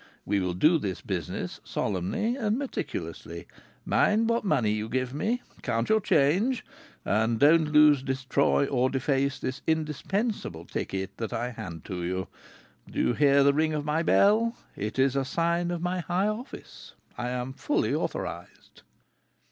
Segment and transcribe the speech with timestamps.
[0.25, 3.45] We will do this business solemnly and meticulously.
[3.85, 6.65] Mind what money you give me, count your change,
[7.05, 12.27] and don't lose, destroy, or deface this indispensable ticket that I hand to you.
[12.91, 14.55] Do you hear the ting of my bell?
[14.75, 16.95] It is a sign of my high office.
[17.15, 18.81] I am fully authorized."